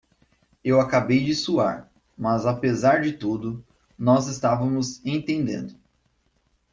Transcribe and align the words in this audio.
Eu 0.63 0.81
acabei 0.81 1.23
de 1.23 1.35
suar, 1.35 1.87
mas 2.17 2.47
apesar 2.47 3.03
de 3.03 3.13
tudo, 3.13 3.63
nós 3.95 4.25
estamos 4.27 4.99
entendendo. 5.05 5.75